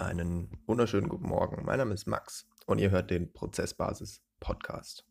Einen 0.00 0.50
wunderschönen 0.66 1.10
guten 1.10 1.28
Morgen. 1.28 1.62
Mein 1.66 1.76
Name 1.76 1.92
ist 1.92 2.06
Max 2.06 2.48
und 2.64 2.78
ihr 2.78 2.90
hört 2.90 3.10
den 3.10 3.34
Prozessbasis 3.34 4.22
Podcast. 4.40 5.06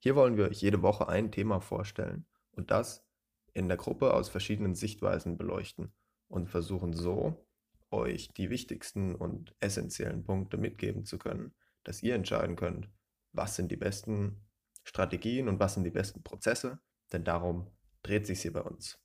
Hier 0.00 0.16
wollen 0.16 0.36
wir 0.36 0.50
euch 0.50 0.60
jede 0.60 0.82
Woche 0.82 1.08
ein 1.08 1.32
Thema 1.32 1.60
vorstellen 1.60 2.26
und 2.50 2.70
das 2.70 3.08
in 3.54 3.68
der 3.68 3.78
Gruppe 3.78 4.12
aus 4.12 4.28
verschiedenen 4.28 4.74
Sichtweisen 4.74 5.38
beleuchten 5.38 5.94
und 6.28 6.50
versuchen 6.50 6.92
so, 6.92 7.48
euch 7.90 8.28
die 8.36 8.50
wichtigsten 8.50 9.14
und 9.14 9.56
essentiellen 9.60 10.24
Punkte 10.24 10.58
mitgeben 10.58 11.06
zu 11.06 11.16
können, 11.16 11.54
dass 11.82 12.02
ihr 12.02 12.14
entscheiden 12.14 12.54
könnt, 12.54 12.90
was 13.32 13.56
sind 13.56 13.72
die 13.72 13.78
besten 13.78 14.46
Strategien 14.84 15.48
und 15.48 15.58
was 15.58 15.72
sind 15.72 15.84
die 15.84 15.90
besten 15.90 16.22
Prozesse, 16.22 16.80
denn 17.14 17.24
darum 17.24 17.70
dreht 18.02 18.26
sich 18.26 18.42
hier 18.42 18.52
bei 18.52 18.62
uns. 18.62 19.00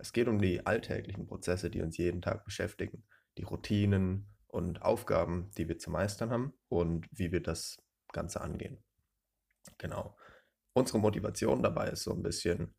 Es 0.00 0.12
geht 0.12 0.26
um 0.26 0.40
die 0.40 0.66
alltäglichen 0.66 1.28
Prozesse, 1.28 1.70
die 1.70 1.80
uns 1.80 1.96
jeden 1.96 2.22
Tag 2.22 2.44
beschäftigen, 2.44 3.04
die 3.38 3.44
Routinen 3.44 4.33
und 4.54 4.82
Aufgaben, 4.82 5.50
die 5.58 5.68
wir 5.68 5.78
zu 5.78 5.90
meistern 5.90 6.30
haben 6.30 6.54
und 6.68 7.08
wie 7.10 7.32
wir 7.32 7.42
das 7.42 7.76
Ganze 8.12 8.40
angehen. 8.40 8.78
Genau. 9.78 10.16
Unsere 10.74 11.00
Motivation 11.00 11.60
dabei 11.60 11.88
ist 11.88 12.04
so 12.04 12.12
ein 12.12 12.22
bisschen 12.22 12.72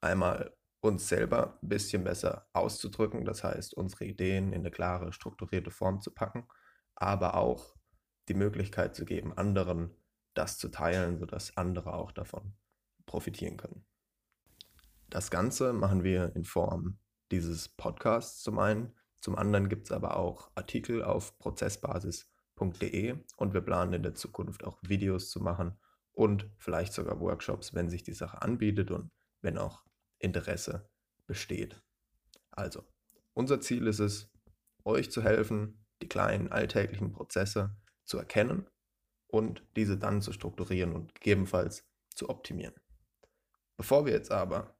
einmal 0.00 0.56
uns 0.80 1.08
selber 1.08 1.58
ein 1.60 1.68
bisschen 1.68 2.04
besser 2.04 2.48
auszudrücken, 2.52 3.24
das 3.24 3.42
heißt 3.42 3.74
unsere 3.74 4.04
Ideen 4.04 4.52
in 4.52 4.60
eine 4.60 4.70
klare, 4.70 5.12
strukturierte 5.12 5.72
Form 5.72 6.00
zu 6.00 6.14
packen, 6.14 6.46
aber 6.94 7.34
auch 7.34 7.74
die 8.28 8.34
Möglichkeit 8.34 8.94
zu 8.94 9.04
geben, 9.04 9.36
anderen 9.36 9.92
das 10.34 10.56
zu 10.56 10.68
teilen, 10.68 11.18
sodass 11.18 11.56
andere 11.56 11.94
auch 11.94 12.12
davon 12.12 12.54
profitieren 13.06 13.56
können. 13.56 13.84
Das 15.08 15.32
Ganze 15.32 15.72
machen 15.72 16.04
wir 16.04 16.36
in 16.36 16.44
Form 16.44 17.00
dieses 17.32 17.68
Podcasts 17.68 18.42
zum 18.42 18.60
einen. 18.60 18.94
Zum 19.26 19.34
anderen 19.34 19.68
gibt 19.68 19.86
es 19.86 19.90
aber 19.90 20.18
auch 20.18 20.52
Artikel 20.54 21.02
auf 21.02 21.36
prozessbasis.de 21.40 23.16
und 23.36 23.54
wir 23.54 23.60
planen 23.60 23.94
in 23.94 24.04
der 24.04 24.14
Zukunft 24.14 24.62
auch 24.62 24.78
Videos 24.82 25.30
zu 25.30 25.40
machen 25.40 25.76
und 26.12 26.48
vielleicht 26.58 26.92
sogar 26.92 27.18
Workshops, 27.18 27.74
wenn 27.74 27.90
sich 27.90 28.04
die 28.04 28.12
Sache 28.12 28.40
anbietet 28.40 28.92
und 28.92 29.10
wenn 29.40 29.58
auch 29.58 29.82
Interesse 30.20 30.88
besteht. 31.26 31.82
Also, 32.52 32.84
unser 33.34 33.60
Ziel 33.60 33.88
ist 33.88 33.98
es, 33.98 34.30
euch 34.84 35.10
zu 35.10 35.24
helfen, 35.24 35.84
die 36.02 36.08
kleinen 36.08 36.52
alltäglichen 36.52 37.10
Prozesse 37.10 37.76
zu 38.04 38.18
erkennen 38.18 38.68
und 39.26 39.66
diese 39.74 39.98
dann 39.98 40.22
zu 40.22 40.32
strukturieren 40.32 40.92
und 40.92 41.16
gegebenenfalls 41.16 41.84
zu 42.14 42.28
optimieren. 42.28 42.76
Bevor 43.76 44.06
wir 44.06 44.12
jetzt 44.12 44.30
aber 44.30 44.78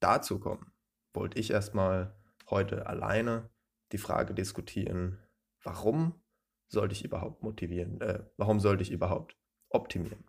dazu 0.00 0.38
kommen, 0.38 0.72
wollte 1.12 1.38
ich 1.38 1.50
erstmal 1.50 2.16
heute 2.54 2.86
alleine 2.86 3.50
die 3.90 3.98
Frage 3.98 4.32
diskutieren, 4.32 5.18
warum 5.62 6.22
sollte 6.68 6.94
ich 6.94 7.04
überhaupt 7.04 7.42
motivieren, 7.42 8.00
äh, 8.00 8.24
warum 8.36 8.60
sollte 8.60 8.82
ich 8.82 8.92
überhaupt 8.92 9.36
optimieren? 9.68 10.24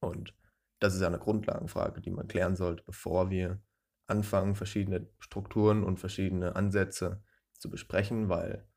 Und 0.00 0.34
das 0.78 0.94
ist 0.94 1.02
eine 1.02 1.18
Grundlagenfrage, 1.18 2.00
die 2.00 2.10
man 2.10 2.28
klären 2.28 2.56
sollte, 2.56 2.84
bevor 2.84 3.30
wir 3.30 3.60
anfangen, 4.06 4.54
verschiedene 4.54 5.08
Strukturen 5.18 5.82
und 5.82 5.98
verschiedene 5.98 6.54
Ansätze 6.54 7.22
zu 7.58 7.68
besprechen, 7.68 8.28
weil 8.28 8.68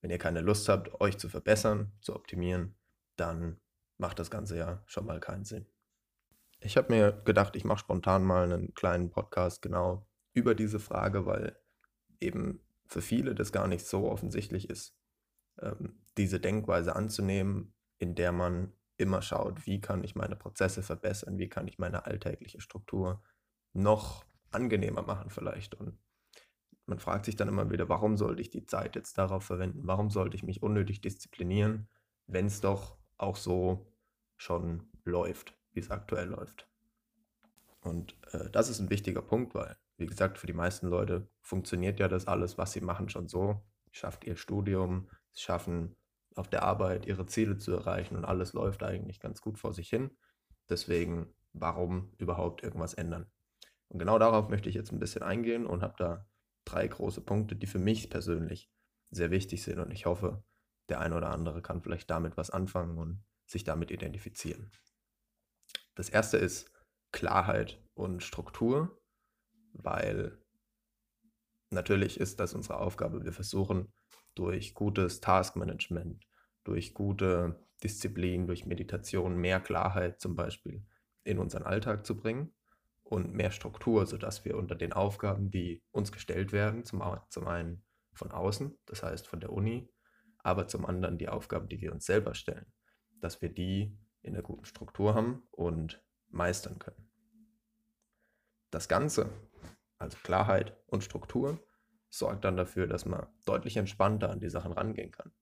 wenn 0.00 0.10
ihr 0.10 0.18
keine 0.18 0.42
Lust 0.42 0.68
habt, 0.68 1.00
euch 1.00 1.18
zu 1.18 1.28
verbessern, 1.28 1.92
zu 2.00 2.14
optimieren, 2.14 2.78
dann 3.16 3.60
macht 3.98 4.18
das 4.18 4.30
Ganze 4.30 4.56
ja 4.56 4.82
schon 4.86 5.06
mal 5.06 5.18
keinen 5.18 5.44
Sinn. 5.44 5.66
Ich 6.60 6.76
habe 6.76 6.92
mir 6.92 7.12
gedacht, 7.24 7.56
ich 7.56 7.64
mache 7.64 7.80
spontan 7.80 8.22
mal 8.22 8.44
einen 8.44 8.74
kleinen 8.74 9.10
Podcast 9.10 9.60
genau 9.60 10.08
über 10.34 10.54
diese 10.54 10.78
Frage, 10.78 11.26
weil 11.26 11.58
eben 12.20 12.60
für 12.86 13.02
viele 13.02 13.34
das 13.34 13.52
gar 13.52 13.68
nicht 13.68 13.86
so 13.86 14.10
offensichtlich 14.10 14.70
ist, 14.70 14.96
ähm, 15.60 16.00
diese 16.16 16.40
Denkweise 16.40 16.94
anzunehmen, 16.94 17.74
in 17.98 18.14
der 18.14 18.32
man 18.32 18.72
immer 18.96 19.22
schaut, 19.22 19.66
wie 19.66 19.80
kann 19.80 20.04
ich 20.04 20.14
meine 20.14 20.36
Prozesse 20.36 20.82
verbessern, 20.82 21.38
wie 21.38 21.48
kann 21.48 21.68
ich 21.68 21.78
meine 21.78 22.06
alltägliche 22.06 22.60
Struktur 22.60 23.22
noch 23.72 24.24
angenehmer 24.50 25.02
machen 25.02 25.30
vielleicht. 25.30 25.74
Und 25.74 25.98
man 26.86 26.98
fragt 26.98 27.26
sich 27.26 27.36
dann 27.36 27.48
immer 27.48 27.70
wieder, 27.70 27.88
warum 27.88 28.16
sollte 28.16 28.40
ich 28.40 28.50
die 28.50 28.64
Zeit 28.64 28.96
jetzt 28.96 29.18
darauf 29.18 29.44
verwenden? 29.44 29.86
Warum 29.86 30.08
sollte 30.08 30.36
ich 30.36 30.42
mich 30.42 30.62
unnötig 30.62 31.00
disziplinieren, 31.00 31.88
wenn 32.26 32.46
es 32.46 32.60
doch 32.60 32.96
auch 33.18 33.36
so 33.36 33.92
schon 34.36 34.88
läuft, 35.04 35.56
wie 35.72 35.80
es 35.80 35.90
aktuell 35.90 36.28
läuft. 36.28 36.68
Und 37.80 38.16
äh, 38.32 38.50
das 38.50 38.68
ist 38.68 38.80
ein 38.80 38.90
wichtiger 38.90 39.22
Punkt, 39.22 39.54
weil, 39.54 39.76
wie 39.98 40.06
gesagt, 40.06 40.38
für 40.38 40.46
die 40.46 40.52
meisten 40.52 40.88
Leute 40.88 41.28
funktioniert 41.40 41.98
ja 41.98 42.08
das 42.08 42.26
alles, 42.26 42.58
was 42.58 42.72
sie 42.72 42.80
machen, 42.80 43.08
schon 43.08 43.28
so. 43.28 43.62
Schafft 43.90 44.24
ihr 44.24 44.36
Studium, 44.36 45.08
schaffen 45.34 45.96
auf 46.34 46.48
der 46.48 46.62
Arbeit 46.62 47.06
ihre 47.06 47.26
Ziele 47.26 47.56
zu 47.56 47.72
erreichen 47.72 48.16
und 48.16 48.24
alles 48.24 48.52
läuft 48.52 48.82
eigentlich 48.82 49.20
ganz 49.20 49.40
gut 49.40 49.58
vor 49.58 49.72
sich 49.72 49.88
hin. 49.88 50.10
Deswegen, 50.68 51.34
warum 51.52 52.12
überhaupt 52.18 52.62
irgendwas 52.62 52.94
ändern? 52.94 53.30
Und 53.88 53.98
genau 53.98 54.18
darauf 54.18 54.48
möchte 54.48 54.68
ich 54.68 54.74
jetzt 54.74 54.92
ein 54.92 54.98
bisschen 54.98 55.22
eingehen 55.22 55.64
und 55.64 55.82
habe 55.82 55.94
da 55.96 56.26
drei 56.64 56.86
große 56.86 57.22
Punkte, 57.22 57.56
die 57.56 57.66
für 57.66 57.78
mich 57.78 58.10
persönlich 58.10 58.70
sehr 59.10 59.30
wichtig 59.30 59.62
sind. 59.62 59.78
Und 59.78 59.92
ich 59.92 60.04
hoffe, 60.04 60.44
der 60.88 61.00
eine 61.00 61.16
oder 61.16 61.30
andere 61.30 61.62
kann 61.62 61.80
vielleicht 61.80 62.10
damit 62.10 62.36
was 62.36 62.50
anfangen 62.50 62.98
und 62.98 63.24
sich 63.46 63.64
damit 63.64 63.90
identifizieren. 63.90 64.72
Das 65.94 66.08
erste 66.08 66.36
ist 66.36 66.70
Klarheit 67.12 67.80
und 67.94 68.22
Struktur, 68.22 69.00
weil 69.82 70.38
natürlich 71.70 72.18
ist 72.18 72.40
das 72.40 72.54
unsere 72.54 72.80
Aufgabe. 72.80 73.24
Wir 73.24 73.32
versuchen 73.32 73.92
durch 74.34 74.74
gutes 74.74 75.20
Taskmanagement, 75.20 76.26
durch 76.64 76.94
gute 76.94 77.58
Disziplin, 77.82 78.46
durch 78.46 78.66
Meditation 78.66 79.36
mehr 79.36 79.60
Klarheit 79.60 80.20
zum 80.20 80.34
Beispiel 80.34 80.84
in 81.24 81.38
unseren 81.38 81.64
Alltag 81.64 82.06
zu 82.06 82.16
bringen 82.16 82.54
und 83.02 83.32
mehr 83.32 83.50
Struktur, 83.50 84.06
sodass 84.06 84.44
wir 84.44 84.56
unter 84.56 84.74
den 84.74 84.92
Aufgaben, 84.92 85.50
die 85.50 85.82
uns 85.90 86.12
gestellt 86.12 86.52
werden, 86.52 86.84
zum, 86.84 87.02
zum 87.28 87.46
einen 87.46 87.84
von 88.12 88.30
außen, 88.30 88.76
das 88.86 89.02
heißt 89.02 89.26
von 89.26 89.40
der 89.40 89.52
Uni, 89.52 89.88
aber 90.38 90.68
zum 90.68 90.86
anderen 90.86 91.18
die 91.18 91.28
Aufgaben, 91.28 91.68
die 91.68 91.80
wir 91.80 91.92
uns 91.92 92.06
selber 92.06 92.34
stellen, 92.34 92.66
dass 93.20 93.42
wir 93.42 93.48
die 93.48 93.96
in 94.22 94.34
der 94.34 94.42
guten 94.42 94.64
Struktur 94.64 95.14
haben 95.14 95.42
und 95.50 96.02
meistern 96.28 96.78
können. 96.78 97.08
Das 98.70 98.88
Ganze, 98.88 99.30
also 99.98 100.16
Klarheit 100.22 100.76
und 100.86 101.04
Struktur, 101.04 101.60
sorgt 102.08 102.44
dann 102.44 102.56
dafür, 102.56 102.86
dass 102.86 103.04
man 103.04 103.26
deutlich 103.44 103.76
entspannter 103.76 104.30
an 104.30 104.40
die 104.40 104.50
Sachen 104.50 104.72
rangehen 104.72 105.10
kann, 105.10 105.32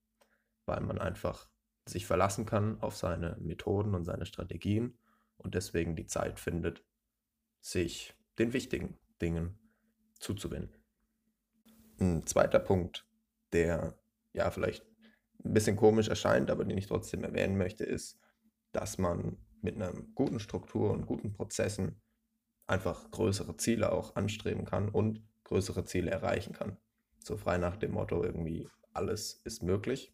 weil 0.65 0.81
man 0.81 0.99
einfach 0.99 1.49
sich 1.85 2.05
verlassen 2.05 2.45
kann 2.45 2.81
auf 2.81 2.95
seine 2.95 3.37
Methoden 3.39 3.93
und 3.93 4.05
seine 4.05 4.25
Strategien 4.25 4.97
und 5.37 5.55
deswegen 5.55 5.95
die 5.95 6.07
Zeit 6.07 6.39
findet, 6.39 6.83
sich 7.61 8.15
den 8.39 8.53
wichtigen 8.53 8.97
Dingen 9.21 9.57
zuzuwenden. 10.19 10.83
Ein 11.99 12.25
zweiter 12.25 12.59
Punkt, 12.59 13.07
der 13.53 13.97
ja 14.33 14.49
vielleicht 14.51 14.85
ein 15.43 15.53
bisschen 15.53 15.75
komisch 15.75 16.07
erscheint, 16.07 16.49
aber 16.49 16.65
den 16.65 16.77
ich 16.77 16.87
trotzdem 16.87 17.23
erwähnen 17.23 17.57
möchte, 17.57 17.83
ist, 17.83 18.19
dass 18.71 18.97
man 18.97 19.37
mit 19.61 19.75
einer 19.75 19.93
guten 20.15 20.39
Struktur 20.39 20.91
und 20.91 21.05
guten 21.05 21.33
Prozessen 21.33 22.01
einfach 22.67 23.09
größere 23.11 23.57
Ziele 23.57 23.91
auch 23.91 24.15
anstreben 24.15 24.65
kann 24.65 24.89
und 24.89 25.21
größere 25.43 25.85
Ziele 25.85 26.11
erreichen 26.11 26.53
kann. 26.53 26.77
So 27.19 27.37
frei 27.37 27.57
nach 27.57 27.77
dem 27.77 27.91
Motto 27.91 28.23
irgendwie, 28.23 28.67
alles 28.93 29.41
ist 29.43 29.63
möglich, 29.63 30.13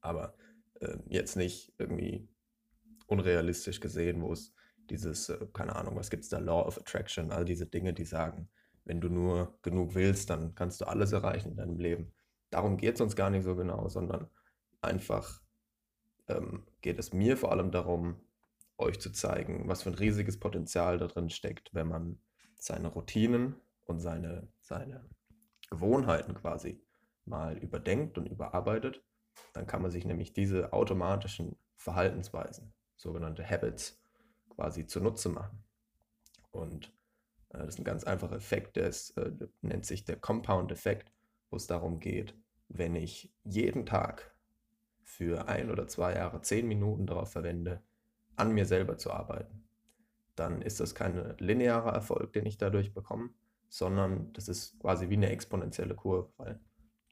aber 0.00 0.34
äh, 0.80 0.98
jetzt 1.08 1.36
nicht 1.36 1.72
irgendwie 1.78 2.28
unrealistisch 3.06 3.80
gesehen, 3.80 4.22
wo 4.22 4.32
es 4.32 4.54
dieses, 4.90 5.28
äh, 5.28 5.46
keine 5.52 5.76
Ahnung, 5.76 5.96
was 5.96 6.10
gibt 6.10 6.24
es 6.24 6.28
da, 6.28 6.38
Law 6.38 6.66
of 6.66 6.78
Attraction, 6.78 7.30
all 7.30 7.44
diese 7.44 7.66
Dinge, 7.66 7.92
die 7.92 8.04
sagen, 8.04 8.48
wenn 8.84 9.00
du 9.00 9.08
nur 9.08 9.58
genug 9.62 9.94
willst, 9.94 10.30
dann 10.30 10.54
kannst 10.54 10.80
du 10.80 10.86
alles 10.86 11.12
erreichen 11.12 11.50
in 11.50 11.56
deinem 11.56 11.78
Leben 11.78 12.12
darum 12.52 12.76
geht 12.76 12.94
es 12.94 13.00
uns 13.00 13.16
gar 13.16 13.30
nicht 13.30 13.42
so 13.42 13.56
genau, 13.56 13.88
sondern 13.88 14.28
einfach 14.80 15.42
ähm, 16.28 16.64
geht 16.82 16.98
es 16.98 17.12
mir 17.12 17.36
vor 17.36 17.50
allem 17.50 17.72
darum, 17.72 18.20
euch 18.82 19.00
zu 19.00 19.10
zeigen, 19.10 19.68
was 19.68 19.82
für 19.82 19.90
ein 19.90 19.94
riesiges 19.94 20.38
Potenzial 20.38 20.98
da 20.98 21.06
drin 21.06 21.30
steckt, 21.30 21.74
wenn 21.74 21.88
man 21.88 22.18
seine 22.56 22.88
Routinen 22.88 23.56
und 23.86 24.00
seine, 24.00 24.48
seine 24.60 25.08
Gewohnheiten 25.70 26.34
quasi 26.34 26.80
mal 27.24 27.56
überdenkt 27.58 28.18
und 28.18 28.26
überarbeitet. 28.26 29.02
Dann 29.52 29.66
kann 29.66 29.82
man 29.82 29.90
sich 29.90 30.04
nämlich 30.04 30.32
diese 30.32 30.72
automatischen 30.72 31.56
Verhaltensweisen, 31.76 32.72
sogenannte 32.96 33.48
Habits, 33.48 34.00
quasi 34.50 34.86
zunutze 34.86 35.28
machen. 35.28 35.64
Und 36.50 36.92
äh, 37.50 37.58
das 37.58 37.74
ist 37.74 37.78
ein 37.78 37.84
ganz 37.84 38.04
einfacher 38.04 38.36
Effekt, 38.36 38.76
der 38.76 38.88
ist, 38.88 39.16
äh, 39.16 39.32
nennt 39.62 39.86
sich 39.86 40.04
der 40.04 40.16
Compound-Effekt, 40.16 41.10
wo 41.50 41.56
es 41.56 41.66
darum 41.66 42.00
geht, 42.00 42.34
wenn 42.68 42.94
ich 42.94 43.32
jeden 43.44 43.86
Tag 43.86 44.34
für 45.02 45.48
ein 45.48 45.70
oder 45.70 45.88
zwei 45.88 46.14
Jahre 46.14 46.40
zehn 46.42 46.66
Minuten 46.66 47.06
darauf 47.06 47.32
verwende, 47.32 47.82
an 48.36 48.52
mir 48.52 48.66
selber 48.66 48.98
zu 48.98 49.12
arbeiten, 49.12 49.64
dann 50.34 50.62
ist 50.62 50.80
das 50.80 50.94
kein 50.94 51.36
linearer 51.38 51.92
Erfolg, 51.92 52.32
den 52.32 52.46
ich 52.46 52.56
dadurch 52.56 52.94
bekomme, 52.94 53.30
sondern 53.68 54.32
das 54.32 54.48
ist 54.48 54.78
quasi 54.80 55.08
wie 55.08 55.16
eine 55.16 55.30
exponentielle 55.30 55.94
Kurve, 55.94 56.32
weil 56.36 56.60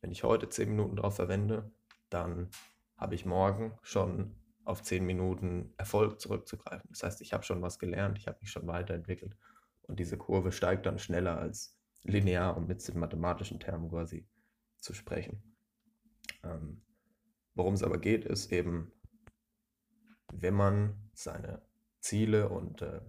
wenn 0.00 0.10
ich 0.10 0.24
heute 0.24 0.48
10 0.48 0.70
Minuten 0.70 0.96
darauf 0.96 1.16
verwende, 1.16 1.70
dann 2.08 2.48
habe 2.96 3.14
ich 3.14 3.26
morgen 3.26 3.72
schon 3.82 4.34
auf 4.64 4.82
10 4.82 5.04
Minuten 5.04 5.72
Erfolg 5.76 6.20
zurückzugreifen. 6.20 6.88
Das 6.90 7.02
heißt, 7.02 7.20
ich 7.20 7.32
habe 7.32 7.44
schon 7.44 7.62
was 7.62 7.78
gelernt, 7.78 8.18
ich 8.18 8.26
habe 8.26 8.38
mich 8.40 8.50
schon 8.50 8.66
weiterentwickelt 8.66 9.36
und 9.82 9.98
diese 9.98 10.16
Kurve 10.16 10.52
steigt 10.52 10.86
dann 10.86 10.98
schneller 10.98 11.38
als 11.38 11.76
linear, 12.02 12.56
um 12.56 12.66
mit 12.66 12.86
den 12.86 12.98
mathematischen 12.98 13.60
Termen 13.60 13.90
quasi 13.90 14.26
zu 14.78 14.94
sprechen. 14.94 15.42
Ähm, 16.44 16.82
worum 17.54 17.74
es 17.74 17.82
aber 17.82 17.98
geht, 17.98 18.24
ist 18.24 18.52
eben, 18.52 18.92
wenn 20.32 20.54
man 20.54 21.10
seine 21.14 21.62
Ziele 22.00 22.48
und 22.48 22.82
äh, 22.82 23.00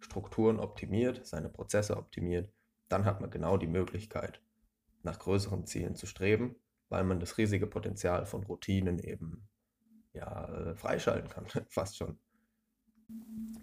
Strukturen 0.00 0.60
optimiert, 0.60 1.26
seine 1.26 1.48
Prozesse 1.48 1.96
optimiert, 1.96 2.52
dann 2.88 3.04
hat 3.04 3.20
man 3.20 3.30
genau 3.30 3.56
die 3.56 3.66
Möglichkeit, 3.66 4.40
nach 5.02 5.18
größeren 5.18 5.66
Zielen 5.66 5.94
zu 5.94 6.06
streben, 6.06 6.56
weil 6.88 7.04
man 7.04 7.20
das 7.20 7.38
riesige 7.38 7.66
Potenzial 7.66 8.26
von 8.26 8.44
Routinen 8.44 8.98
eben 8.98 9.48
ja, 10.12 10.46
äh, 10.48 10.76
freischalten 10.76 11.30
kann, 11.30 11.46
fast 11.68 11.96
schon. 11.96 12.18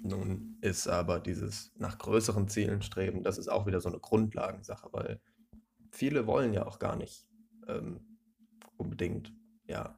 Nun 0.01 0.57
ist 0.61 0.87
aber 0.87 1.19
dieses 1.19 1.73
nach 1.75 1.97
größeren 1.97 2.47
Zielen 2.47 2.81
streben, 2.81 3.23
das 3.23 3.37
ist 3.37 3.49
auch 3.49 3.65
wieder 3.65 3.81
so 3.81 3.89
eine 3.89 3.99
Grundlagensache, 3.99 4.89
weil 4.91 5.21
viele 5.91 6.27
wollen 6.27 6.53
ja 6.53 6.65
auch 6.65 6.79
gar 6.79 6.95
nicht 6.95 7.27
ähm, 7.67 7.99
unbedingt 8.77 9.33
ja, 9.65 9.97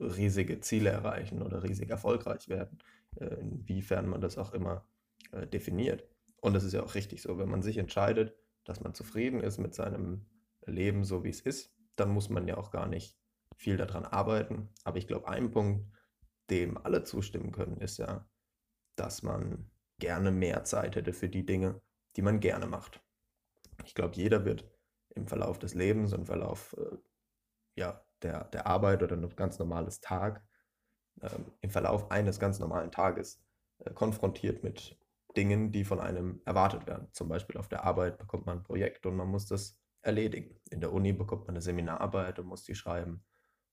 riesige 0.00 0.60
Ziele 0.60 0.90
erreichen 0.90 1.42
oder 1.42 1.62
riesig 1.62 1.90
erfolgreich 1.90 2.48
werden, 2.48 2.78
äh, 3.16 3.26
inwiefern 3.26 4.08
man 4.08 4.20
das 4.20 4.38
auch 4.38 4.52
immer 4.52 4.86
äh, 5.32 5.46
definiert. 5.46 6.04
Und 6.40 6.54
das 6.54 6.64
ist 6.64 6.72
ja 6.72 6.82
auch 6.82 6.94
richtig 6.94 7.22
so, 7.22 7.38
wenn 7.38 7.50
man 7.50 7.62
sich 7.62 7.76
entscheidet, 7.76 8.34
dass 8.64 8.80
man 8.80 8.94
zufrieden 8.94 9.40
ist 9.40 9.58
mit 9.58 9.74
seinem 9.74 10.26
Leben 10.66 11.04
so 11.04 11.24
wie 11.24 11.30
es 11.30 11.40
ist, 11.40 11.74
dann 11.96 12.10
muss 12.10 12.28
man 12.30 12.46
ja 12.48 12.56
auch 12.56 12.70
gar 12.70 12.86
nicht 12.86 13.18
viel 13.56 13.76
daran 13.76 14.04
arbeiten. 14.04 14.70
Aber 14.84 14.98
ich 14.98 15.06
glaube, 15.06 15.28
ein 15.28 15.50
Punkt, 15.50 15.86
dem 16.48 16.78
alle 16.78 17.04
zustimmen 17.04 17.52
können, 17.52 17.76
ist 17.78 17.98
ja, 17.98 18.28
dass 18.96 19.22
man 19.22 19.70
gerne 19.98 20.30
mehr 20.30 20.64
Zeit 20.64 20.96
hätte 20.96 21.12
für 21.12 21.28
die 21.28 21.44
Dinge, 21.44 21.80
die 22.16 22.22
man 22.22 22.40
gerne 22.40 22.66
macht. 22.66 23.02
Ich 23.84 23.94
glaube, 23.94 24.16
jeder 24.16 24.44
wird 24.44 24.68
im 25.14 25.26
Verlauf 25.26 25.58
des 25.58 25.74
Lebens 25.74 26.12
und 26.12 26.20
im 26.20 26.26
Verlauf 26.26 26.74
äh, 26.78 26.96
ja, 27.76 28.04
der, 28.22 28.44
der 28.44 28.66
Arbeit 28.66 29.02
oder 29.02 29.16
ein 29.16 29.28
ganz 29.36 29.58
normales 29.58 30.00
Tag, 30.00 30.42
äh, 31.20 31.30
im 31.60 31.70
Verlauf 31.70 32.10
eines 32.10 32.38
ganz 32.38 32.58
normalen 32.58 32.90
Tages 32.90 33.42
äh, 33.78 33.90
konfrontiert 33.92 34.62
mit 34.62 34.98
Dingen, 35.36 35.72
die 35.72 35.84
von 35.84 36.00
einem 36.00 36.40
erwartet 36.44 36.86
werden. 36.86 37.08
Zum 37.12 37.28
Beispiel 37.28 37.56
auf 37.56 37.68
der 37.68 37.84
Arbeit 37.84 38.18
bekommt 38.18 38.46
man 38.46 38.58
ein 38.58 38.64
Projekt 38.64 39.06
und 39.06 39.16
man 39.16 39.28
muss 39.28 39.46
das 39.46 39.78
erledigen. 40.02 40.58
In 40.70 40.80
der 40.80 40.92
Uni 40.92 41.12
bekommt 41.12 41.42
man 41.42 41.50
eine 41.50 41.62
Seminararbeit 41.62 42.38
und 42.38 42.46
muss 42.46 42.64
die 42.64 42.74
schreiben. 42.74 43.24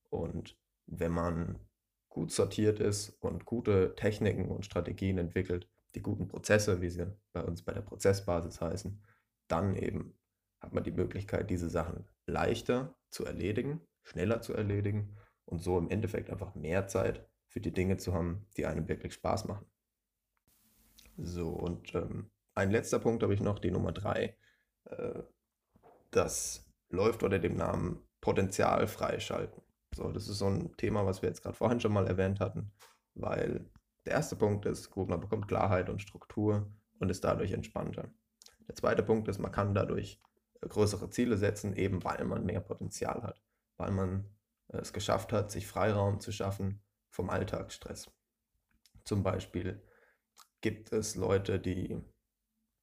Und 0.09 0.57
wenn 0.85 1.11
man 1.11 1.59
gut 2.09 2.31
sortiert 2.31 2.79
ist 2.79 3.09
und 3.21 3.45
gute 3.45 3.95
Techniken 3.95 4.49
und 4.49 4.65
Strategien 4.65 5.17
entwickelt, 5.17 5.69
die 5.95 6.01
guten 6.01 6.27
Prozesse, 6.27 6.81
wie 6.81 6.89
sie 6.89 7.07
bei 7.33 7.43
uns 7.43 7.63
bei 7.63 7.73
der 7.73 7.81
Prozessbasis 7.81 8.61
heißen, 8.61 9.01
dann 9.47 9.75
eben 9.75 10.17
hat 10.59 10.73
man 10.73 10.83
die 10.83 10.91
Möglichkeit, 10.91 11.49
diese 11.49 11.69
Sachen 11.69 12.05
leichter 12.25 12.95
zu 13.09 13.25
erledigen, 13.25 13.81
schneller 14.07 14.41
zu 14.41 14.53
erledigen 14.53 15.15
und 15.45 15.61
so 15.61 15.77
im 15.77 15.89
Endeffekt 15.89 16.29
einfach 16.29 16.55
mehr 16.55 16.87
Zeit 16.87 17.27
für 17.47 17.61
die 17.61 17.73
Dinge 17.73 17.97
zu 17.97 18.13
haben, 18.13 18.45
die 18.55 18.65
einem 18.65 18.87
wirklich 18.87 19.13
Spaß 19.13 19.45
machen. 19.45 19.65
So, 21.17 21.49
und 21.49 21.93
ähm, 21.95 22.29
ein 22.53 22.71
letzter 22.71 22.99
Punkt 22.99 23.23
habe 23.23 23.33
ich 23.33 23.41
noch, 23.41 23.59
die 23.59 23.71
Nummer 23.71 23.91
drei. 23.91 24.35
Äh, 24.85 25.23
das 26.11 26.71
läuft 26.89 27.23
unter 27.23 27.39
dem 27.39 27.55
Namen 27.55 28.01
Potenzial 28.21 28.87
freischalten. 28.87 29.61
So, 29.95 30.11
das 30.11 30.27
ist 30.27 30.39
so 30.39 30.47
ein 30.47 30.75
Thema, 30.77 31.05
was 31.05 31.21
wir 31.21 31.29
jetzt 31.29 31.41
gerade 31.41 31.55
vorhin 31.55 31.79
schon 31.79 31.93
mal 31.93 32.07
erwähnt 32.07 32.39
hatten, 32.39 32.71
weil 33.15 33.69
der 34.05 34.13
erste 34.13 34.35
Punkt 34.35 34.65
ist, 34.65 34.89
gut, 34.91 35.09
man 35.09 35.19
bekommt 35.19 35.47
Klarheit 35.47 35.89
und 35.89 36.01
Struktur 36.01 36.71
und 36.99 37.09
ist 37.09 37.23
dadurch 37.23 37.51
entspannter. 37.51 38.09
Der 38.67 38.75
zweite 38.75 39.03
Punkt 39.03 39.27
ist, 39.27 39.39
man 39.39 39.51
kann 39.51 39.73
dadurch 39.73 40.21
größere 40.61 41.09
Ziele 41.09 41.37
setzen, 41.37 41.73
eben 41.75 42.03
weil 42.03 42.23
man 42.25 42.45
mehr 42.45 42.59
Potenzial 42.59 43.23
hat, 43.23 43.41
weil 43.77 43.91
man 43.91 44.25
äh, 44.69 44.77
es 44.77 44.93
geschafft 44.93 45.33
hat, 45.33 45.51
sich 45.51 45.67
Freiraum 45.67 46.19
zu 46.19 46.31
schaffen 46.31 46.81
vom 47.09 47.29
Alltagsstress. 47.29 48.11
Zum 49.03 49.23
Beispiel 49.23 49.81
gibt 50.61 50.91
es 50.91 51.15
Leute, 51.15 51.59
die, 51.59 52.01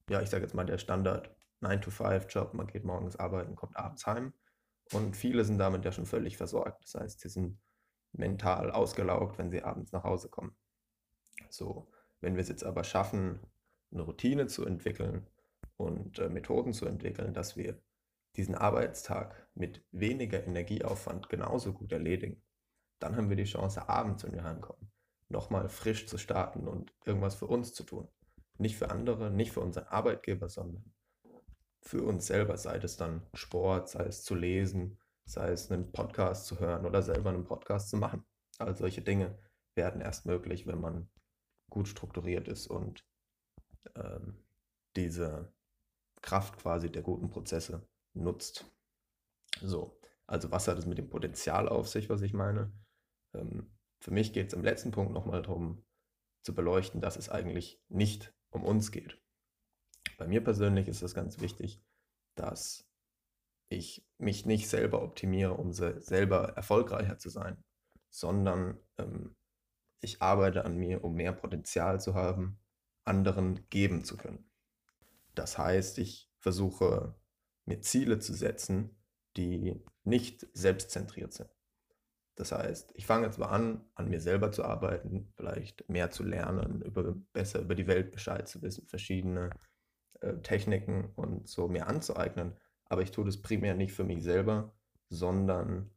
ja, 0.09 0.21
ich 0.23 0.31
sage 0.31 0.45
jetzt 0.45 0.55
mal 0.55 0.65
der 0.65 0.79
Standard 0.79 1.35
9-to-5-Job, 1.61 2.55
man 2.55 2.67
geht 2.67 2.85
morgens 2.85 3.17
arbeiten, 3.17 3.57
kommt 3.57 3.77
abends 3.77 4.07
heim. 4.07 4.33
Und 4.93 5.17
viele 5.17 5.45
sind 5.45 5.59
damit 5.59 5.85
ja 5.85 5.93
schon 5.93 6.07
völlig 6.07 6.37
versorgt. 6.37 6.85
Das 6.85 6.95
heißt, 7.01 7.21
sie 7.21 7.29
sind 7.29 7.59
mental 8.13 8.71
ausgelaugt, 8.71 9.39
wenn 9.39 9.51
sie 9.51 9.63
abends 9.63 9.93
nach 9.93 10.05
Hause 10.05 10.29
kommen. 10.29 10.57
So, 11.49 11.91
wenn 12.21 12.35
wir 12.35 12.43
es 12.43 12.49
jetzt 12.49 12.65
aber 12.65 12.85
schaffen, 12.85 13.41
eine 13.93 14.03
Routine 14.03 14.47
zu 14.47 14.65
entwickeln 14.65 15.27
und 15.77 16.19
äh, 16.19 16.29
Methoden 16.29 16.73
zu 16.73 16.87
entwickeln, 16.87 17.35
dass 17.35 17.57
wir 17.57 17.81
diesen 18.37 18.55
Arbeitstag 18.55 19.49
mit 19.55 19.85
weniger 19.93 20.45
Energieaufwand 20.45 21.29
genauso 21.29 21.73
gut 21.73 21.93
erledigen, 21.93 22.43
dann 22.99 23.17
haben 23.17 23.29
wir 23.29 23.37
die 23.37 23.45
Chance, 23.45 23.89
abends, 23.89 24.25
wenn 24.25 24.33
wir 24.33 24.45
heimkommen, 24.45 24.91
nochmal 25.29 25.69
frisch 25.69 26.07
zu 26.07 26.19
starten 26.19 26.67
und 26.67 26.93
irgendwas 27.05 27.35
für 27.35 27.47
uns 27.47 27.75
zu 27.75 27.85
tun. 27.85 28.09
Nicht 28.59 28.77
für 28.77 28.91
andere, 28.91 29.31
nicht 29.31 29.53
für 29.53 29.61
unseren 29.61 29.87
Arbeitgeber, 29.89 30.49
sondern 30.49 30.93
für 31.83 32.03
uns 32.03 32.27
selber, 32.27 32.57
sei 32.57 32.77
es 32.77 32.97
dann 32.97 33.27
Sport, 33.35 33.89
sei 33.89 34.05
es 34.05 34.25
zu 34.25 34.35
lesen, 34.35 34.99
sei 35.27 35.51
es 35.51 35.71
einen 35.71 35.93
Podcast 35.93 36.47
zu 36.47 36.59
hören 36.61 36.87
oder 36.87 37.03
selber 37.03 37.31
einen 37.31 37.45
Podcast 37.45 37.91
zu 37.91 37.97
machen. 37.97 38.25
All 38.59 38.75
solche 38.77 39.03
Dinge 39.03 39.39
werden 39.75 40.01
erst 40.01 40.27
möglich, 40.27 40.67
wenn 40.67 40.81
man 40.81 41.11
gut 41.71 41.89
strukturiert 41.89 42.49
ist 42.49 42.69
und 42.69 43.05
ähm, 43.97 44.45
diese 44.97 45.53
Kraft 46.23 46.57
quasi 46.57 46.91
der 46.91 47.03
guten 47.03 47.29
Prozesse 47.29 47.87
nutzt. 48.15 48.65
So, 49.61 49.99
also 50.27 50.51
was 50.51 50.69
hat 50.69 50.79
es 50.79 50.87
mit 50.87 50.99
dem 50.99 51.11
Potenzial 51.11 51.69
auf 51.69 51.89
sich, 51.89 52.09
was 52.09 52.23
ich 52.23 52.33
meine? 52.33 52.73
Ähm, 53.35 53.71
für 54.01 54.11
mich 54.11 54.33
geht 54.33 54.49
es 54.49 54.55
im 54.55 54.63
letzten 54.63 54.91
Punkt 54.91 55.13
nochmal 55.13 55.43
darum 55.43 55.85
zu 56.43 56.55
beleuchten, 56.55 57.01
dass 57.01 57.17
es 57.17 57.29
eigentlich 57.29 57.81
nicht 57.89 58.35
um 58.51 58.65
uns 58.65 58.93
geht. 58.93 59.21
Bei 60.19 60.27
mir 60.27 60.43
persönlich 60.43 60.89
ist 60.89 61.03
es 61.03 61.15
ganz 61.15 61.41
wichtig, 61.41 61.83
dass 62.35 62.87
ich 63.69 64.07
mich 64.19 64.47
nicht 64.47 64.69
selber 64.69 65.03
optimiere, 65.03 65.55
um 65.55 65.73
selber 65.73 66.51
erfolgreicher 66.51 67.19
zu 67.19 67.31
sein, 67.31 67.63
sondern 68.11 68.79
ähm, 68.99 69.35
ich 70.01 70.21
arbeite 70.21 70.65
an 70.65 70.77
mir, 70.77 71.03
um 71.03 71.15
mehr 71.15 71.33
Potenzial 71.33 72.01
zu 72.01 72.15
haben, 72.15 72.61
anderen 73.05 73.69
geben 73.71 74.05
zu 74.05 74.17
können. 74.17 74.51
Das 75.35 75.59
heißt, 75.59 75.99
ich 75.99 76.31
versuche 76.39 77.15
mir 77.67 77.81
Ziele 77.81 78.19
zu 78.19 78.35
setzen, 78.35 78.97
die 79.37 79.83
nicht 80.05 80.47
selbstzentriert 80.53 81.33
sind. 81.33 81.51
Das 82.37 82.51
heißt, 82.51 82.93
ich 82.95 83.07
fange 83.07 83.31
zwar 83.31 83.53
an, 83.53 83.85
an 83.95 84.09
mir 84.09 84.21
selber 84.21 84.51
zu 84.51 84.65
arbeiten, 84.65 85.33
vielleicht 85.37 85.89
mehr 85.89 86.11
zu 86.11 86.25
lernen, 86.25 86.83
über, 86.83 87.15
besser 87.33 87.61
über 87.61 87.75
die 87.75 87.87
Welt 87.87 88.11
Bescheid 88.11 88.49
zu 88.49 88.61
wissen, 88.63 88.87
verschiedene 88.89 89.51
äh, 90.21 90.35
Techniken 90.39 91.13
und 91.15 91.49
so 91.49 91.69
mir 91.69 91.87
anzueignen. 91.87 92.57
Aber 92.87 93.03
ich 93.03 93.13
tue 93.13 93.25
das 93.25 93.41
primär 93.41 93.75
nicht 93.75 93.93
für 93.93 94.05
mich 94.05 94.23
selber, 94.23 94.75
sondern 95.09 95.91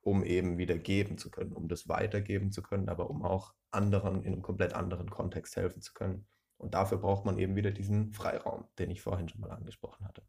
um 0.00 0.24
eben 0.24 0.58
wieder 0.58 0.78
geben 0.78 1.18
zu 1.18 1.30
können, 1.30 1.52
um 1.52 1.68
das 1.68 1.88
weitergeben 1.88 2.50
zu 2.50 2.62
können, 2.62 2.88
aber 2.88 3.10
um 3.10 3.22
auch 3.22 3.54
anderen 3.70 4.22
in 4.22 4.32
einem 4.32 4.42
komplett 4.42 4.74
anderen 4.74 5.10
Kontext 5.10 5.56
helfen 5.56 5.82
zu 5.82 5.92
können. 5.92 6.26
Und 6.56 6.74
dafür 6.74 6.98
braucht 6.98 7.26
man 7.26 7.38
eben 7.38 7.56
wieder 7.56 7.72
diesen 7.72 8.12
Freiraum, 8.12 8.64
den 8.78 8.90
ich 8.90 9.02
vorhin 9.02 9.28
schon 9.28 9.40
mal 9.40 9.50
angesprochen 9.50 10.06
hatte. 10.06 10.22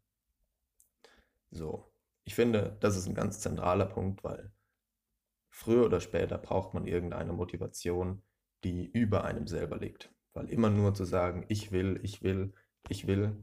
So, 1.50 1.92
ich 2.24 2.34
finde, 2.34 2.76
das 2.80 2.96
ist 2.96 3.06
ein 3.06 3.14
ganz 3.14 3.40
zentraler 3.40 3.86
Punkt, 3.86 4.24
weil 4.24 4.52
früher 5.48 5.86
oder 5.86 6.00
später 6.00 6.38
braucht 6.38 6.74
man 6.74 6.86
irgendeine 6.86 7.32
Motivation, 7.32 8.22
die 8.64 8.86
über 8.86 9.24
einem 9.24 9.46
selber 9.46 9.78
liegt. 9.78 10.12
Weil 10.34 10.50
immer 10.50 10.70
nur 10.70 10.94
zu 10.94 11.04
sagen, 11.04 11.46
ich 11.48 11.72
will, 11.72 12.00
ich 12.02 12.22
will, 12.22 12.52
ich 12.88 13.06
will, 13.06 13.42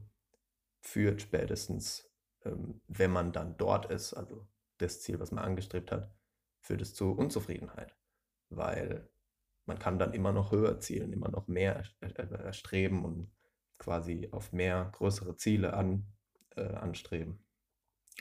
führt 0.80 1.22
spätestens, 1.22 2.10
ähm, 2.44 2.80
wenn 2.86 3.10
man 3.10 3.32
dann 3.32 3.56
dort 3.56 3.86
ist, 3.86 4.14
also 4.14 4.46
das 4.78 5.00
Ziel, 5.00 5.18
was 5.18 5.32
man 5.32 5.44
angestrebt 5.44 5.90
hat, 5.90 6.10
führt 6.60 6.82
es 6.82 6.94
zu 6.94 7.12
Unzufriedenheit. 7.12 7.96
Weil 8.50 9.08
man 9.66 9.78
kann 9.78 9.98
dann 9.98 10.12
immer 10.12 10.32
noch 10.32 10.52
höher 10.52 10.78
zielen, 10.80 11.12
immer 11.12 11.30
noch 11.30 11.48
mehr 11.48 11.82
erstreben 12.00 13.04
und 13.04 13.32
quasi 13.78 14.28
auf 14.30 14.52
mehr 14.52 14.90
größere 14.92 15.36
Ziele 15.36 15.74
an, 15.74 16.06
äh, 16.56 16.62
anstreben. 16.74 17.43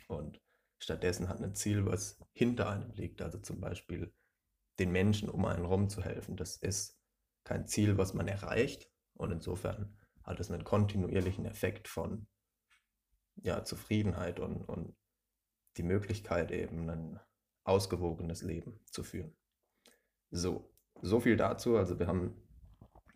Und 0.08 0.42
stattdessen 0.80 1.30
hat 1.30 1.42
ein 1.42 1.56
Ziel, 1.56 1.86
was 1.86 2.20
hinter 2.34 2.70
einem 2.70 2.92
liegt, 2.92 3.22
also 3.22 3.40
zum 3.40 3.60
Beispiel 3.60 4.14
den 4.80 4.92
Menschen 4.92 5.30
um 5.30 5.46
einen 5.46 5.64
herum 5.64 5.90
zu 5.90 6.04
helfen. 6.04 6.36
Das 6.36 6.58
ist 6.58 7.00
kein 7.44 7.68
Ziel, 7.68 7.98
was 7.98 8.14
man 8.14 8.28
erreicht 8.28 8.90
und 9.14 9.32
insofern 9.32 9.98
hat 10.24 10.40
es 10.40 10.50
einen 10.50 10.64
kontinuierlichen 10.64 11.46
Effekt 11.46 11.88
von 11.88 12.28
ja, 13.36 13.64
Zufriedenheit 13.64 14.40
und, 14.40 14.64
und 14.64 14.96
die 15.78 15.84
Möglichkeit, 15.84 16.52
eben 16.52 16.90
ein 16.90 17.20
ausgewogenes 17.64 18.42
Leben 18.42 18.80
zu 18.86 19.04
führen. 19.04 19.36
So, 20.32 20.74
so 21.02 21.20
viel 21.20 21.38
dazu. 21.38 21.78
Also 21.78 22.00
wir 22.00 22.08
haben 22.08 22.42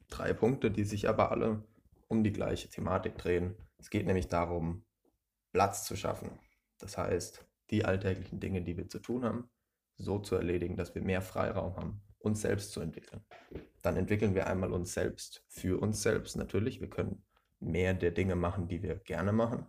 drei 0.10 0.34
Punkte, 0.34 0.72
die 0.72 0.84
sich 0.84 1.08
aber 1.08 1.32
alle 1.32 1.64
um 2.08 2.24
die 2.24 2.32
gleiche 2.32 2.70
Thematik 2.70 3.18
drehen. 3.18 3.56
Es 3.78 3.90
geht 3.90 4.06
nämlich 4.06 4.28
darum, 4.28 4.86
Platz 5.52 5.86
zu 5.86 5.96
schaffen. 5.96 6.40
Das 6.78 6.98
heißt, 6.98 7.46
die 7.70 7.86
alltäglichen 7.86 8.40
Dinge, 8.40 8.62
die 8.62 8.78
wir 8.78 8.88
zu 8.88 9.00
tun 9.00 9.24
haben, 9.26 9.50
so 9.98 10.20
zu 10.20 10.36
erledigen, 10.36 10.76
dass 10.76 10.96
wir 10.96 11.02
mehr 11.02 11.22
Freiraum 11.22 11.76
haben, 11.76 12.02
uns 12.20 12.42
selbst 12.42 12.72
zu 12.72 12.82
entwickeln. 12.82 13.26
Dann 13.82 13.98
entwickeln 13.98 14.36
wir 14.36 14.48
einmal 14.48 14.72
uns 14.72 14.94
selbst 14.94 15.44
für 15.48 15.82
uns 15.82 16.02
selbst 16.02 16.36
natürlich. 16.36 16.82
Wir 16.82 16.90
können 16.90 17.26
mehr 17.60 17.94
der 17.94 18.12
Dinge 18.12 18.36
machen, 18.36 18.68
die 18.68 18.84
wir 18.84 18.96
gerne 18.96 19.32
machen, 19.32 19.66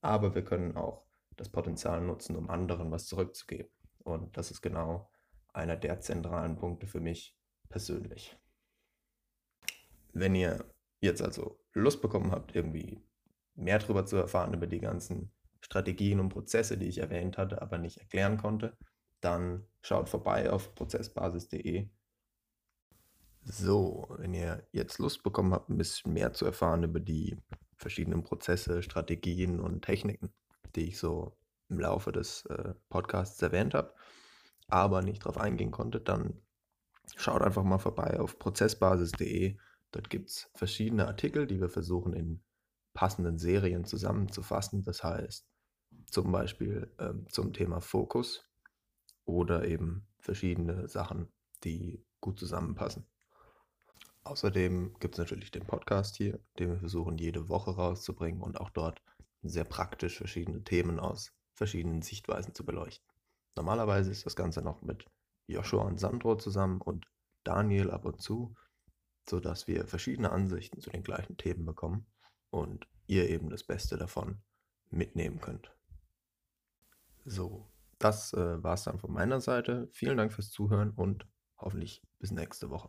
aber 0.00 0.34
wir 0.34 0.44
können 0.44 0.76
auch 0.76 1.06
das 1.36 1.48
Potenzial 1.48 2.00
nutzen, 2.00 2.36
um 2.36 2.50
anderen 2.50 2.90
was 2.90 3.06
zurückzugeben. 3.06 3.70
Und 4.04 4.36
das 4.36 4.50
ist 4.50 4.62
genau 4.62 5.10
einer 5.52 5.76
der 5.76 6.00
zentralen 6.00 6.56
Punkte 6.56 6.86
für 6.86 7.00
mich 7.00 7.36
persönlich. 7.68 8.38
Wenn 10.12 10.34
ihr 10.34 10.64
jetzt 11.00 11.22
also 11.22 11.58
Lust 11.72 12.02
bekommen 12.02 12.30
habt, 12.30 12.54
irgendwie 12.54 13.00
mehr 13.54 13.78
darüber 13.78 14.06
zu 14.06 14.16
erfahren, 14.16 14.54
über 14.54 14.66
die 14.66 14.80
ganzen 14.80 15.32
Strategien 15.62 16.20
und 16.20 16.28
Prozesse, 16.28 16.76
die 16.76 16.88
ich 16.88 16.98
erwähnt 16.98 17.38
hatte, 17.38 17.62
aber 17.62 17.78
nicht 17.78 17.98
erklären 17.98 18.36
konnte, 18.36 18.76
dann 19.20 19.64
schaut 19.80 20.08
vorbei 20.08 20.50
auf 20.50 20.74
prozessbasis.de. 20.74 21.88
So, 23.44 24.06
wenn 24.18 24.34
ihr 24.34 24.66
jetzt 24.72 24.98
Lust 24.98 25.22
bekommen 25.22 25.52
habt, 25.52 25.70
ein 25.70 25.78
bisschen 25.78 26.12
mehr 26.12 26.32
zu 26.32 26.44
erfahren 26.44 26.82
über 26.82 27.00
die 27.00 27.36
verschiedenen 27.76 28.22
Prozesse, 28.22 28.82
Strategien 28.82 29.60
und 29.60 29.82
Techniken, 29.82 30.32
die 30.76 30.88
ich 30.88 30.98
so 30.98 31.36
im 31.68 31.80
Laufe 31.80 32.12
des 32.12 32.44
äh, 32.46 32.74
Podcasts 32.88 33.40
erwähnt 33.42 33.74
habe, 33.74 33.94
aber 34.68 35.02
nicht 35.02 35.22
darauf 35.22 35.38
eingehen 35.38 35.70
konnte, 35.70 36.00
dann 36.00 36.40
schaut 37.16 37.42
einfach 37.42 37.64
mal 37.64 37.78
vorbei 37.78 38.20
auf 38.20 38.38
prozessbasis.de. 38.38 39.56
Dort 39.90 40.10
gibt 40.10 40.30
es 40.30 40.50
verschiedene 40.54 41.06
Artikel, 41.06 41.46
die 41.46 41.60
wir 41.60 41.68
versuchen 41.68 42.12
in 42.14 42.42
passenden 42.94 43.38
Serien 43.38 43.84
zusammenzufassen. 43.84 44.84
Das 44.84 45.02
heißt 45.02 45.51
zum 46.06 46.30
Beispiel 46.32 46.92
ähm, 46.98 47.26
zum 47.28 47.52
Thema 47.52 47.80
Fokus 47.80 48.48
oder 49.24 49.66
eben 49.66 50.06
verschiedene 50.18 50.88
Sachen, 50.88 51.28
die 51.64 52.04
gut 52.20 52.38
zusammenpassen. 52.38 53.06
Außerdem 54.24 54.94
gibt 55.00 55.14
es 55.14 55.18
natürlich 55.18 55.50
den 55.50 55.66
Podcast 55.66 56.16
hier, 56.16 56.38
den 56.58 56.70
wir 56.70 56.78
versuchen 56.78 57.18
jede 57.18 57.48
Woche 57.48 57.72
rauszubringen 57.72 58.40
und 58.40 58.60
auch 58.60 58.70
dort 58.70 59.02
sehr 59.42 59.64
praktisch 59.64 60.16
verschiedene 60.16 60.62
Themen 60.62 61.00
aus 61.00 61.32
verschiedenen 61.54 62.02
Sichtweisen 62.02 62.54
zu 62.54 62.64
beleuchten. 62.64 63.06
Normalerweise 63.56 64.10
ist 64.10 64.24
das 64.24 64.36
Ganze 64.36 64.62
noch 64.62 64.82
mit 64.82 65.06
Joshua 65.46 65.82
und 65.82 65.98
Sandro 65.98 66.36
zusammen 66.36 66.80
und 66.80 67.06
Daniel 67.44 67.90
ab 67.90 68.04
und 68.04 68.20
zu, 68.22 68.54
sodass 69.28 69.66
wir 69.66 69.86
verschiedene 69.86 70.30
Ansichten 70.30 70.80
zu 70.80 70.90
den 70.90 71.02
gleichen 71.02 71.36
Themen 71.36 71.66
bekommen 71.66 72.06
und 72.50 72.86
ihr 73.06 73.28
eben 73.28 73.50
das 73.50 73.64
Beste 73.64 73.96
davon 73.96 74.40
mitnehmen 74.90 75.40
könnt. 75.40 75.74
So, 77.24 77.68
das 77.98 78.32
äh, 78.32 78.62
war 78.62 78.74
es 78.74 78.84
dann 78.84 78.98
von 78.98 79.12
meiner 79.12 79.40
Seite. 79.40 79.88
Vielen 79.92 80.16
Dank 80.16 80.32
fürs 80.32 80.50
Zuhören 80.50 80.90
und 80.90 81.26
hoffentlich 81.58 82.02
bis 82.18 82.30
nächste 82.30 82.70
Woche. 82.70 82.88